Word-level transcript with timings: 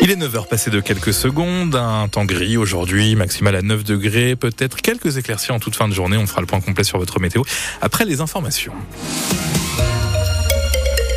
Il 0.00 0.10
est 0.10 0.16
9h 0.16 0.48
passé 0.48 0.70
de 0.70 0.80
quelques 0.80 1.12
secondes, 1.12 1.76
un 1.76 2.08
temps 2.08 2.24
gris 2.24 2.56
aujourd'hui, 2.56 3.14
maximal 3.14 3.54
à 3.54 3.60
9 3.60 3.84
degrés, 3.84 4.34
peut-être 4.34 4.80
quelques 4.80 5.18
éclaircies 5.18 5.52
en 5.52 5.58
toute 5.58 5.76
fin 5.76 5.88
de 5.88 5.92
journée. 5.92 6.16
On 6.16 6.26
fera 6.26 6.40
le 6.40 6.46
point 6.46 6.62
complet 6.62 6.84
sur 6.84 6.98
votre 6.98 7.20
météo 7.20 7.42
après 7.82 8.06
les 8.06 8.22
informations. 8.22 8.72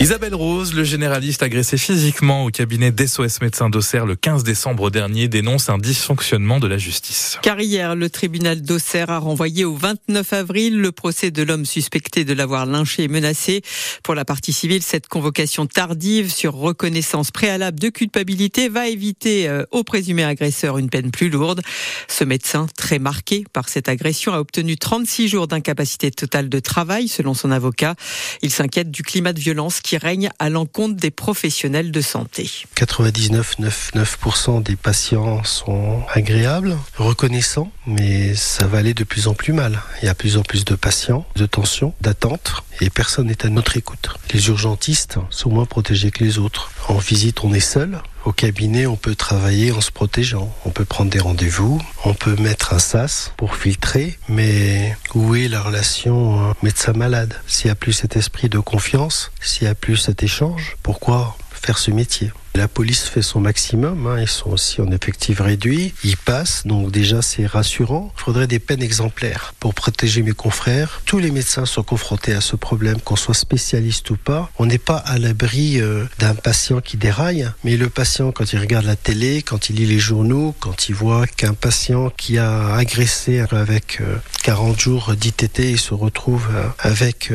Isabelle 0.02 0.34
Rose, 0.34 0.74
le 0.74 0.84
généraliste 0.84 1.44
agressé 1.44 1.78
physiquement 1.78 2.46
au 2.46 2.50
cabinet 2.50 2.92
d'SOS 2.92 3.40
Médecins 3.40 3.70
d'Auxerre 3.70 4.08
le 4.08 4.16
15 4.16 4.44
décembre 4.44 4.90
dernier, 4.90 5.28
dénonce 5.28 5.70
un 5.70 5.78
dysfonctionnement 5.78 6.60
de 6.60 6.66
la 6.66 6.80
justice. 6.80 7.38
Car 7.44 7.62
hier, 7.62 7.96
le 7.96 8.10
tribunal 8.10 8.64
d'Auxerre 8.64 9.12
a 9.12 9.20
renvoyé 9.20 9.64
au 9.64 9.76
29 9.76 10.34
avril 10.34 10.82
le 10.82 10.92
procès 10.92 11.30
de 11.30 11.44
l'homme 11.44 11.66
suspecté 11.66 12.26
de 12.26 12.34
l'avoir 12.34 12.66
lynché 12.66 13.04
et 13.04 13.08
menacé. 13.10 13.62
Pour 14.02 14.16
la 14.16 14.26
partie 14.26 14.54
civile, 14.54 14.82
cette 14.82 15.08
convocation 15.08 15.68
tardive 15.68 16.32
sur 16.32 16.56
reconnaissance 16.56 17.30
préalable 17.30 17.80
de 17.80 17.90
culpabilité 17.90 18.70
va 18.70 18.88
éviter 18.88 19.48
euh, 19.48 19.66
au 19.70 19.84
présumé 19.84 20.24
agresseur 20.24 20.80
une 20.80 20.90
peine 20.90 21.12
plus 21.12 21.30
lourde. 21.30 21.62
Ce 22.08 22.24
médecin, 22.24 22.66
très 22.76 22.98
marqué 22.98 23.46
par 23.54 23.70
cette 23.70 23.88
agression, 23.88 24.34
a 24.34 24.40
obtenu 24.40 24.78
36 24.78 25.28
jours 25.28 25.48
d'incapacité 25.48 26.10
totale 26.10 26.50
de 26.50 26.60
travail, 26.60 27.08
selon 27.08 27.36
son 27.36 27.52
avocat. 27.52 27.94
Il 28.42 28.50
s'inquiète 28.50 28.90
du 28.90 29.04
climat 29.04 29.34
de 29.34 29.40
violence 29.40 29.80
qui 29.80 29.91
qui 29.92 29.98
règne 29.98 30.30
à 30.40 30.50
l'encontre 30.50 30.96
des 30.96 31.12
professionnels 31.12 31.92
de 31.92 32.00
santé. 32.00 32.50
99,99% 32.78 34.64
des 34.64 34.78
patients 34.78 35.44
sont 35.44 36.02
agréables, 36.14 36.78
reconnaissants, 36.96 37.70
mais 37.86 38.34
ça 38.34 38.68
va 38.68 38.78
aller 38.78 38.94
de 38.94 39.04
plus 39.04 39.28
en 39.28 39.34
plus 39.34 39.52
mal. 39.52 39.82
Il 40.02 40.06
y 40.06 40.08
a 40.08 40.14
de 40.14 40.18
plus 40.18 40.38
en 40.38 40.44
plus 40.44 40.64
de 40.64 40.76
patients, 40.76 41.26
de 41.36 41.46
tensions, 41.46 41.94
d'attentes, 42.00 42.64
et 42.80 42.90
personne 42.90 43.28
n'est 43.28 43.46
à 43.46 43.50
notre 43.50 43.76
écoute. 43.76 44.12
Les 44.34 44.48
urgentistes 44.48 45.18
sont 45.30 45.50
moins 45.50 45.66
protégés 45.66 46.10
que 46.10 46.24
les 46.24 46.38
autres. 46.38 46.72
En 46.88 46.98
visite, 46.98 47.44
on 47.44 47.52
est 47.52 47.60
seul. 47.60 48.00
Au 48.24 48.32
cabinet, 48.32 48.86
on 48.86 48.96
peut 48.96 49.16
travailler 49.16 49.72
en 49.72 49.82
se 49.82 49.92
protégeant. 49.92 50.54
On 50.66 50.70
peut 50.70 50.86
prendre 50.86 51.10
des 51.10 51.20
rendez-vous. 51.20 51.82
On 52.06 52.14
peut 52.14 52.36
mettre 52.36 52.74
un 52.74 52.80
sas 52.80 53.34
pour 53.36 53.56
filtrer. 53.56 54.20
Mais 54.30 54.96
où 55.16 55.34
est 55.34 55.48
la 55.48 55.62
relation 55.62 56.54
médecin-malade? 56.62 57.34
S'il 57.48 57.68
n'y 57.68 57.72
a 57.72 57.76
plus 57.76 57.94
cet 57.94 58.16
esprit 58.16 58.48
de 58.48 58.60
confiance, 58.60 59.32
s'il 59.42 59.64
n'y 59.64 59.72
a 59.72 59.76
plus 59.76 59.98
cet 59.98 60.22
échange, 60.22 60.78
pourquoi 60.84 61.36
faire 61.52 61.80
ce 61.80 61.90
métier? 61.90 62.32
La 62.56 62.68
police 62.68 63.04
fait 63.04 63.22
son 63.22 63.40
maximum, 63.40 64.08
hein. 64.08 64.20
ils 64.20 64.28
sont 64.28 64.50
aussi 64.50 64.82
en 64.82 64.92
effectif 64.92 65.40
réduit, 65.40 65.94
ils 66.04 66.18
passent, 66.18 66.66
donc 66.66 66.92
déjà 66.92 67.22
c'est 67.22 67.46
rassurant. 67.46 68.14
Il 68.18 68.22
faudrait 68.22 68.48
des 68.48 68.60
peines 68.60 68.82
exemplaires 68.82 69.54
pour 69.60 69.74
protéger 69.74 70.22
mes 70.22 70.34
confrères. 70.34 71.02
Tous 71.06 71.20
les 71.20 71.32
médecins 71.32 71.66
sont 71.66 71.84
confrontés 71.84 72.34
à 72.34 72.42
ce 72.42 72.56
problème, 72.56 73.00
qu'on 73.00 73.16
soit 73.16 73.34
spécialiste 73.34 74.10
ou 74.10 74.18
pas. 74.18 74.52
On 74.60 74.66
n'est 74.66 74.78
pas 74.78 74.98
à 74.98 75.18
l'abri 75.18 75.80
euh, 75.80 76.06
d'un 76.20 76.36
patient 76.36 76.82
qui 76.82 76.98
déraille, 76.98 77.50
mais 77.64 77.78
le 77.78 77.90
patient 77.90 78.32
quand 78.32 78.52
il 78.52 78.60
regarde 78.60 78.86
la 78.86 78.96
télé, 78.98 79.42
quand 79.42 79.70
il 79.70 79.78
lit 79.78 79.86
les 79.86 80.00
journaux, 80.00 80.54
quand 80.60 80.90
il 80.90 80.96
voit 80.96 81.28
qu'un 81.28 81.54
patient 81.54 82.10
qui 82.10 82.38
a 82.38 82.76
agressé 82.76 83.40
avec 83.40 84.02
40 84.44 84.76
euh, 84.76 84.80
jours 84.80 85.16
d'ITT, 85.16 85.60
il 85.60 85.80
se 85.80 85.94
retrouve 85.94 86.48
euh, 86.54 86.68
avec 86.80 87.32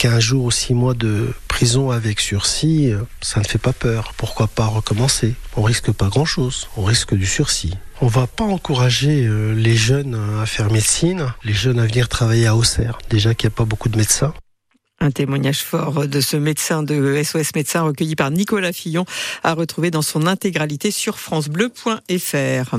15 0.00 0.18
jours 0.18 0.44
ou 0.46 0.50
6 0.50 0.72
mois 0.72 0.94
de 0.94 1.28
prison 1.46 1.90
avec 1.90 2.20
sursis, 2.20 2.90
euh, 2.90 3.02
ça 3.20 3.40
ne 3.40 3.44
fait 3.44 3.58
pas 3.58 3.74
peur. 3.74 4.14
Pourquoi 4.16 4.46
pas 4.46 4.64
recommencer? 4.64 5.34
On 5.58 5.62
risque 5.62 5.92
pas 5.92 6.08
grand-chose, 6.08 6.68
on 6.78 6.84
risque 6.84 7.14
du 7.14 7.26
sursis. 7.26 7.74
On 8.00 8.06
va 8.06 8.26
pas 8.26 8.44
encourager 8.44 9.26
euh, 9.26 9.52
les 9.52 9.76
jeunes 9.76 10.18
à 10.40 10.46
faire 10.46 10.72
médecine, 10.72 11.34
les 11.44 11.52
jeunes 11.52 11.78
à 11.78 11.84
venir 11.84 12.08
travailler 12.08 12.46
à 12.46 12.56
Auxerre. 12.56 12.96
Déjà 13.10 13.34
qu'il 13.34 13.48
n'y 13.50 13.52
a 13.52 13.56
pas 13.56 13.66
beaucoup 13.66 13.90
de 13.90 13.98
médecins. 13.98 14.32
Un 15.02 15.10
témoignage 15.10 15.62
fort 15.62 16.06
de 16.06 16.20
ce 16.20 16.36
médecin 16.36 16.82
de 16.82 17.22
SOS 17.22 17.54
Médecins 17.54 17.80
recueilli 17.80 18.16
par 18.16 18.30
Nicolas 18.30 18.70
Fillon 18.70 19.06
à 19.42 19.54
retrouver 19.54 19.90
dans 19.90 20.02
son 20.02 20.26
intégralité 20.26 20.90
sur 20.90 21.18
francebleu.fr. 21.18 22.76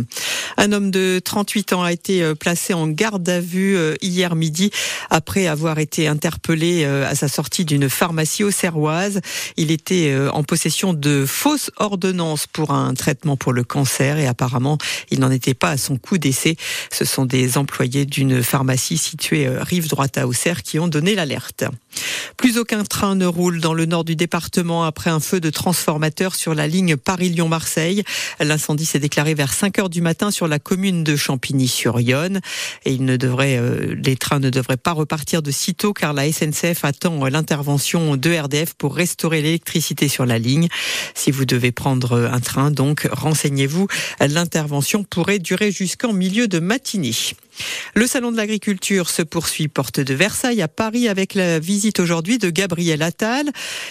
Un 0.57 0.71
homme 0.71 0.91
de 0.91 1.19
38 1.23 1.73
ans 1.73 1.81
a 1.81 1.91
été 1.91 2.21
euh, 2.21 2.35
placé 2.35 2.75
en 2.75 2.87
garde 2.87 3.27
à 3.27 3.39
vue 3.39 3.75
euh, 3.75 3.95
hier 4.03 4.35
midi 4.35 4.69
après 5.09 5.47
avoir 5.47 5.79
été 5.79 6.07
interpellé 6.07 6.83
euh, 6.83 7.09
à 7.09 7.15
sa 7.15 7.27
sortie 7.27 7.65
d'une 7.65 7.89
pharmacie 7.89 8.43
au 8.43 8.51
Serroise. 8.51 9.21
Il 9.57 9.71
était 9.71 10.15
en 10.31 10.43
possession 10.43 10.93
de 10.93 11.25
fausses 11.25 11.71
ordonnances 11.77 12.45
pour 12.45 12.69
un 12.69 12.93
traitement 12.93 13.35
pour 13.35 13.51
le 13.51 13.63
cancer 13.63 14.19
et 14.19 14.27
apparemment 14.27 14.77
il 15.09 15.21
n'en 15.21 15.31
était 15.31 15.55
pas 15.55 15.71
à 15.71 15.77
son 15.77 15.97
coup 15.97 16.19
d'essai. 16.19 16.55
Ce 16.91 17.03
sont 17.03 17.25
des 17.25 17.57
employés 17.57 18.05
d'une 18.05 18.43
pharmacie 18.43 18.99
située 18.99 19.49
rive 19.49 19.87
droite 19.87 20.19
à 20.19 20.27
Auxerre 20.27 20.61
qui 20.61 20.77
ont 20.77 20.87
donné 20.87 21.15
l'alerte. 21.15 21.65
Plus 22.37 22.57
aucun 22.57 22.83
train 22.83 23.15
ne 23.15 23.25
roule 23.25 23.59
dans 23.59 23.73
le 23.73 23.85
nord 23.85 24.03
du 24.03 24.15
département 24.15 24.83
après 24.83 25.09
un 25.09 25.19
feu 25.19 25.39
de 25.39 25.49
transformateur 25.49 26.35
sur 26.35 26.53
la 26.53 26.67
ligne 26.67 26.97
Paris-Lyon-Marseille. 26.97 28.03
L'incendie 28.39 28.85
s'est 28.85 28.99
déclaré 28.99 29.33
vers 29.33 29.53
5 29.53 29.79
heures 29.79 29.89
du 29.89 30.01
matin 30.01 30.31
sur 30.31 30.47
la 30.47 30.59
commune 30.59 31.03
de 31.03 31.15
Champigny-sur-Yonne 31.15 32.41
et 32.85 32.93
il 32.93 33.05
ne 33.05 33.17
devrait, 33.17 33.57
euh, 33.57 33.95
les 34.03 34.15
trains 34.15 34.39
ne 34.39 34.49
devraient 34.49 34.77
pas 34.77 34.93
repartir 34.93 35.41
de 35.41 35.51
sitôt 35.51 35.93
car 35.93 36.13
la 36.13 36.31
SNCF 36.31 36.83
attend 36.83 37.25
l'intervention 37.25 38.17
de 38.17 38.35
RDF 38.35 38.73
pour 38.73 38.95
restaurer 38.95 39.41
l'électricité 39.41 40.07
sur 40.07 40.25
la 40.25 40.39
ligne. 40.39 40.67
Si 41.13 41.31
vous 41.31 41.45
devez 41.45 41.71
prendre 41.71 42.29
un 42.31 42.39
train, 42.39 42.71
donc 42.71 43.07
renseignez-vous. 43.11 43.87
L'intervention 44.19 45.03
pourrait 45.03 45.39
durer 45.39 45.71
jusqu'en 45.71 46.13
milieu 46.13 46.47
de 46.47 46.59
matinée. 46.59 47.13
Le 47.95 48.07
salon 48.07 48.31
de 48.31 48.37
l'agriculture 48.37 49.09
se 49.09 49.21
poursuit 49.21 49.67
porte 49.67 49.99
de 49.99 50.13
Versailles 50.13 50.61
à 50.61 50.67
Paris 50.67 51.07
avec 51.07 51.35
la 51.35 51.59
visite 51.59 51.99
aujourd'hui 51.99 52.37
de 52.37 52.49
Gabriel 52.49 53.01
Attal. 53.01 53.45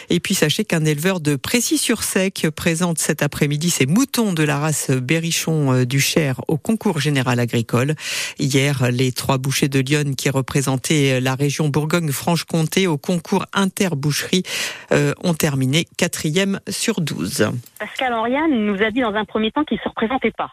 Et 0.09 0.21
puis 0.21 0.34
sachez 0.34 0.65
qu'un 0.65 0.84
éleveur 0.84 1.21
de 1.21 1.37
Précy-sur-Sec 1.37 2.48
présente 2.54 2.98
cet 2.98 3.22
après-midi 3.22 3.71
ses 3.71 3.87
moutons 3.87 4.32
de 4.32 4.43
la 4.43 4.59
race 4.59 4.91
Berrichon 4.91 5.72
euh, 5.72 5.84
du 5.84 6.00
Cher 6.00 6.41
au 6.48 6.56
concours 6.56 7.00
général 7.00 7.41
agricole. 7.41 7.94
Hier, 8.38 8.91
les 8.91 9.12
trois 9.12 9.38
bouchers 9.38 9.69
de 9.69 9.81
Lyon 9.81 10.15
qui 10.16 10.31
représentaient 10.31 11.21
la 11.21 11.34
région 11.34 11.69
Bourgogne-Franche-Comté 11.69 12.87
au 12.87 12.98
concours 12.98 13.47
interboucherie 13.53 14.42
euh, 14.92 15.12
ont 15.22 15.34
terminé 15.34 15.87
quatrième 15.97 16.60
sur 16.69 17.00
12. 17.00 17.50
Pascal 17.78 18.15
Henriane 18.15 18.65
nous 18.65 18.82
a 18.82 18.91
dit 18.91 19.00
dans 19.00 19.15
un 19.15 19.25
premier 19.25 19.50
temps 19.50 19.65
qu'il 19.65 19.78
ne 19.78 19.82
se 19.82 19.88
représentait 19.88 20.32
pas. 20.32 20.50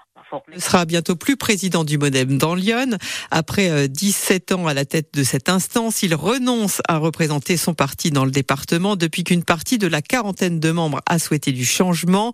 Il 0.53 0.61
sera 0.61 0.85
bientôt 0.85 1.15
plus 1.15 1.37
président 1.37 1.83
du 1.83 1.97
Modem 1.97 2.37
dans 2.37 2.55
Lyon. 2.55 2.97
Après 3.31 3.87
17 3.87 4.51
euh, 4.51 4.55
ans 4.55 4.67
à 4.67 4.73
la 4.73 4.85
tête 4.85 5.13
de 5.13 5.23
cette 5.23 5.49
instance, 5.49 6.03
il 6.03 6.15
renonce 6.15 6.81
à 6.87 6.97
représenter 6.97 7.57
son 7.57 7.73
parti 7.73 8.11
dans 8.11 8.25
le 8.25 8.31
département 8.31 8.95
depuis 8.95 9.23
qu'une 9.23 9.43
partie 9.43 9.77
de 9.77 9.87
la 9.87 10.01
quarantaine 10.01 10.59
de 10.59 10.71
membres 10.71 11.01
a 11.07 11.19
souhaité 11.19 11.51
du 11.51 11.65
changement. 11.65 12.33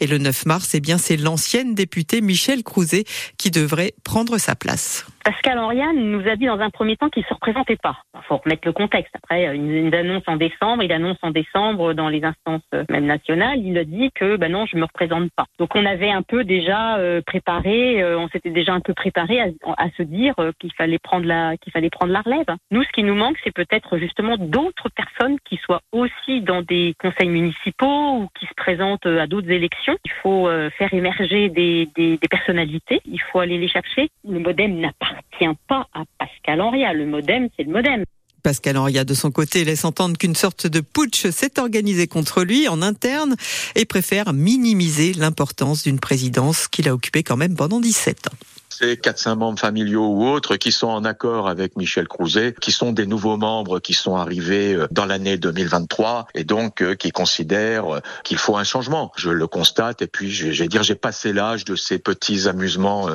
Et 0.00 0.06
le 0.06 0.18
9 0.18 0.46
mars, 0.46 0.74
eh 0.74 0.80
bien, 0.80 0.98
c'est 0.98 1.16
l'ancienne 1.16 1.74
députée 1.74 2.20
Michel 2.20 2.62
Crouzet 2.62 3.04
qui 3.38 3.50
devrait 3.50 3.94
prendre 4.04 4.38
sa 4.38 4.54
place. 4.54 5.06
Pascal 5.24 5.58
Henriane 5.58 5.96
nous 5.96 6.28
a 6.28 6.36
dit 6.36 6.46
dans 6.46 6.58
un 6.58 6.70
premier 6.70 6.96
temps 6.96 7.08
qu'il 7.08 7.22
ne 7.22 7.28
se 7.28 7.34
représentait 7.34 7.76
pas. 7.76 7.96
Il 8.14 8.22
faut 8.26 8.38
remettre 8.38 8.66
le 8.66 8.72
contexte. 8.72 9.14
Après, 9.14 9.54
une, 9.54 9.94
annonce 9.94 10.24
en 10.26 10.36
décembre, 10.36 10.82
il 10.82 10.92
annonce 10.92 11.18
en 11.22 11.30
décembre 11.30 11.94
dans 11.94 12.08
les 12.08 12.24
instances 12.24 12.62
euh, 12.74 12.84
même 12.88 13.06
nationales, 13.06 13.58
il 13.58 13.78
a 13.78 13.84
dit 13.84 14.10
que 14.14 14.36
ben 14.36 14.50
non, 14.50 14.66
je 14.66 14.76
me 14.76 14.84
représente 14.84 15.30
pas. 15.36 15.44
Donc 15.58 15.76
on 15.76 15.86
avait 15.86 16.10
un 16.10 16.22
peu 16.22 16.44
déjà 16.44 16.96
euh, 16.98 17.20
euh, 17.48 18.18
on 18.18 18.28
s'était 18.28 18.50
déjà 18.50 18.72
un 18.72 18.80
peu 18.80 18.94
préparé 18.94 19.40
à, 19.40 19.90
se 19.96 20.02
dire 20.02 20.34
qu'il 20.58 20.72
fallait 20.74 20.98
prendre 20.98 21.26
la 21.26 21.56
qu'il 21.56 21.72
fallait 21.72 21.90
prendre 21.90 22.12
la 22.12 22.20
relève. 22.20 22.46
Nous, 22.70 22.82
ce 22.82 22.88
qui 22.90 23.02
nous 23.02 23.14
manque, 23.14 23.36
c'est 23.44 23.54
peut-être 23.54 23.98
justement 23.98 24.36
d'autres 24.36 24.88
personnes 24.90 25.36
qui 25.44 25.56
soient 25.58 25.82
aussi 25.92 26.40
dans 26.40 26.62
des 26.62 26.94
conseils 27.00 27.28
municipaux 27.28 28.16
ou 28.16 28.28
qui 28.38 28.46
se 28.46 28.54
présentent 28.56 29.06
à 29.06 29.26
d'autres 29.26 29.50
élections. 29.50 29.96
Il 30.04 30.12
faut 30.22 30.48
faire 30.78 30.92
émerger 30.92 31.48
des, 31.48 32.18
personnalités. 32.30 33.00
Il 33.04 33.20
faut 33.20 33.40
aller 33.40 33.58
les 33.58 33.68
chercher. 33.68 34.08
Le 34.28 34.38
MoDem 34.38 34.78
n'a 34.78 34.92
pas 34.98 35.12
tient 35.38 35.54
pas 35.66 35.86
à 35.92 36.04
Pascal 36.18 36.60
Henria. 36.60 36.92
Le 36.92 37.06
modem, 37.06 37.48
c'est 37.56 37.64
le 37.64 37.72
modem. 37.72 38.04
Pascal 38.42 38.76
Henria, 38.76 39.04
de 39.04 39.14
son 39.14 39.30
côté, 39.30 39.64
laisse 39.64 39.84
entendre 39.84 40.16
qu'une 40.18 40.34
sorte 40.34 40.66
de 40.66 40.80
putsch 40.80 41.30
s'est 41.30 41.58
organisé 41.58 42.06
contre 42.06 42.42
lui 42.42 42.68
en 42.68 42.82
interne 42.82 43.36
et 43.74 43.84
préfère 43.84 44.32
minimiser 44.32 45.12
l'importance 45.12 45.82
d'une 45.82 46.00
présidence 46.00 46.68
qu'il 46.68 46.88
a 46.88 46.94
occupée 46.94 47.22
quand 47.22 47.36
même 47.36 47.54
pendant 47.54 47.80
17 47.80 48.28
ans 48.28 48.36
c'est 48.82 48.96
quatre 48.96 49.18
cinq 49.18 49.36
membres 49.36 49.58
familiaux 49.58 50.06
ou 50.06 50.26
autres 50.26 50.56
qui 50.56 50.72
sont 50.72 50.88
en 50.88 51.04
accord 51.04 51.48
avec 51.48 51.76
Michel 51.76 52.08
Crouzet, 52.08 52.54
qui 52.60 52.72
sont 52.72 52.92
des 52.92 53.06
nouveaux 53.06 53.36
membres 53.36 53.78
qui 53.78 53.94
sont 53.94 54.16
arrivés 54.16 54.74
euh, 54.74 54.86
dans 54.90 55.04
l'année 55.04 55.36
2023 55.36 56.26
et 56.34 56.44
donc 56.44 56.82
euh, 56.82 56.94
qui 56.94 57.10
considèrent 57.10 57.96
euh, 57.96 58.00
qu'il 58.24 58.38
faut 58.38 58.56
un 58.56 58.64
changement. 58.64 59.12
Je 59.16 59.30
le 59.30 59.46
constate 59.46 60.02
et 60.02 60.06
puis 60.06 60.30
je 60.30 60.64
vais 60.64 60.68
j'ai 60.82 60.94
passé 60.94 61.32
l'âge 61.32 61.64
de 61.64 61.76
ces 61.76 61.98
petits 61.98 62.48
amusements 62.48 63.08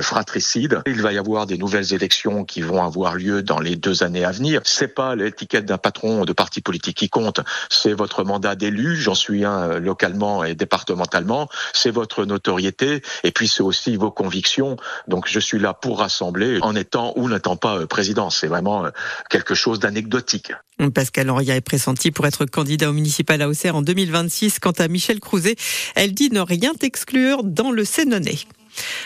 fratricides. 0.00 0.80
Il 0.86 1.02
va 1.02 1.12
y 1.12 1.18
avoir 1.18 1.46
des 1.46 1.58
nouvelles 1.58 1.92
élections 1.92 2.44
qui 2.44 2.62
vont 2.62 2.82
avoir 2.82 3.14
lieu 3.14 3.42
dans 3.42 3.58
les 3.58 3.76
deux 3.76 4.02
années 4.02 4.24
à 4.24 4.30
venir. 4.30 4.62
C'est 4.70 4.94
pas 4.94 5.16
l'étiquette 5.16 5.66
d'un 5.66 5.78
patron 5.78 6.24
de 6.24 6.32
parti 6.32 6.60
politique 6.60 6.96
qui 6.96 7.08
compte, 7.08 7.40
c'est 7.70 7.92
votre 7.92 8.24
mandat 8.24 8.54
d'élu. 8.54 8.96
J'en 8.96 9.14
suis 9.14 9.44
un 9.44 9.78
localement 9.78 10.44
et 10.44 10.54
départementalement. 10.54 11.48
C'est 11.72 11.90
votre 11.90 12.24
notoriété 12.24 13.02
et 13.24 13.32
puis 13.32 13.48
c'est 13.48 13.62
aussi 13.62 13.96
vos 13.96 14.10
convictions 14.10 14.76
Donc 15.08 15.28
je 15.28 15.40
suis 15.40 15.58
là 15.58 15.74
pour 15.74 15.98
rassembler 15.98 16.58
en 16.62 16.74
étant 16.74 17.12
ou 17.16 17.28
n'étant 17.28 17.56
pas 17.56 17.86
président. 17.86 18.30
C'est 18.30 18.46
vraiment 18.46 18.86
quelque 19.28 19.54
chose 19.54 19.78
d'anecdotique. 19.78 20.52
Pascal 20.94 21.28
Henriat 21.28 21.56
est 21.56 21.60
pressenti 21.60 22.10
pour 22.10 22.26
être 22.26 22.46
candidat 22.46 22.88
au 22.88 22.92
municipal 22.92 23.42
à 23.42 23.48
Auxerre 23.48 23.76
en 23.76 23.82
2026. 23.82 24.58
Quant 24.60 24.70
à 24.72 24.88
Michel 24.88 25.20
Crouzet, 25.20 25.56
elle 25.94 26.14
dit 26.14 26.30
ne 26.30 26.40
rien 26.40 26.72
exclure 26.80 27.44
dans 27.44 27.70
le 27.70 27.84
Sénonais. 27.84 28.38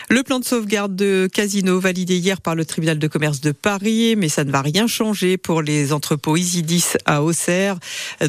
Le 0.09 0.23
plan 0.23 0.39
de 0.39 0.45
sauvegarde 0.45 0.95
de 0.95 1.27
Casino 1.31 1.79
validé 1.79 2.17
hier 2.17 2.41
par 2.41 2.55
le 2.55 2.65
tribunal 2.65 2.99
de 2.99 3.07
commerce 3.07 3.41
de 3.41 3.51
Paris, 3.51 4.15
mais 4.17 4.29
ça 4.29 4.43
ne 4.43 4.51
va 4.51 4.61
rien 4.61 4.87
changer 4.87 5.37
pour 5.37 5.61
les 5.61 5.93
entrepôts 5.93 6.37
Isidis 6.37 6.93
à 7.05 7.23
Auxerre, 7.23 7.77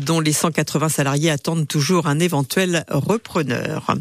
dont 0.01 0.21
les 0.21 0.33
180 0.33 0.89
salariés 0.89 1.31
attendent 1.31 1.69
toujours 1.69 2.07
un 2.07 2.19
éventuel 2.19 2.85
repreneur. 2.89 3.95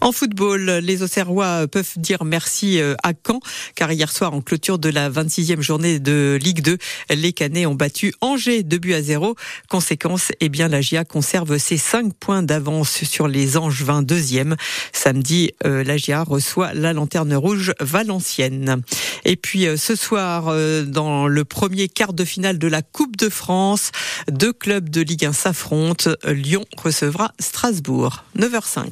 En 0.00 0.12
football, 0.12 0.80
les 0.82 1.02
Auxerrois 1.02 1.66
peuvent 1.68 1.92
dire 1.96 2.24
merci 2.24 2.80
euh, 2.80 2.94
à 3.02 3.12
Caen, 3.12 3.40
car 3.74 3.92
hier 3.92 4.10
soir, 4.10 4.34
en 4.34 4.40
clôture 4.40 4.78
de 4.78 4.88
la 4.88 5.10
26e 5.10 5.60
journée 5.60 5.98
de 5.98 6.38
Ligue 6.40 6.62
2, 6.62 6.78
les 7.10 7.32
Canets 7.32 7.66
ont 7.66 7.74
battu 7.74 8.14
Angers 8.20 8.62
2 8.62 8.78
buts 8.78 8.94
à 8.94 9.02
0. 9.02 9.36
Conséquence, 9.68 10.32
eh 10.40 10.48
bien, 10.48 10.68
la 10.68 10.80
GIA 10.80 11.04
conserve 11.04 11.58
ses 11.58 11.76
5 11.76 12.14
points 12.14 12.42
d'avance 12.42 13.04
sur 13.04 13.28
les 13.28 13.56
Angevins 13.56 14.02
deuxième. 14.02 14.56
Samedi, 14.92 15.52
euh, 15.64 15.84
la 15.84 15.96
GIA 15.96 16.22
reçoit 16.22 16.74
la 16.74 16.89
lanterne 16.92 17.34
rouge 17.34 17.72
valencienne. 17.80 18.82
Et 19.24 19.36
puis 19.36 19.66
euh, 19.66 19.76
ce 19.76 19.94
soir, 19.94 20.48
euh, 20.48 20.82
dans 20.82 21.26
le 21.26 21.44
premier 21.44 21.88
quart 21.88 22.12
de 22.12 22.24
finale 22.24 22.58
de 22.58 22.68
la 22.68 22.82
Coupe 22.82 23.16
de 23.16 23.28
France, 23.28 23.92
deux 24.30 24.52
clubs 24.52 24.88
de 24.88 25.00
Ligue 25.00 25.26
1 25.26 25.32
s'affrontent. 25.32 26.10
Lyon 26.24 26.64
recevra 26.76 27.32
Strasbourg. 27.38 28.24
9h05. 28.38 28.86